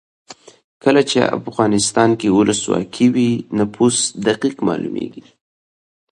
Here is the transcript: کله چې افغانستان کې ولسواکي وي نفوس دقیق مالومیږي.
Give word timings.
کله 0.83 1.01
چې 1.09 1.19
افغانستان 1.39 2.09
کې 2.19 2.27
ولسواکي 2.37 3.07
وي 3.13 3.31
نفوس 3.57 3.97
دقیق 4.27 4.55
مالومیږي. 4.67 5.23